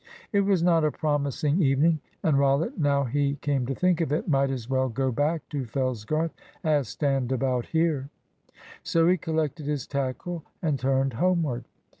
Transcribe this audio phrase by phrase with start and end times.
[0.33, 4.27] It was not a promising evening; and Rollitt, now he came to think of it,
[4.27, 6.31] might as well go back to Fellsgarth
[6.63, 8.09] as stand about here.
[8.81, 11.65] So he collected his tackle and turned homeward.